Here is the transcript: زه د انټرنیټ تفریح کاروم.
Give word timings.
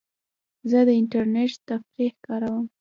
زه 0.69 0.79
د 0.87 0.89
انټرنیټ 0.99 1.51
تفریح 1.67 2.13
کاروم. 2.25 2.65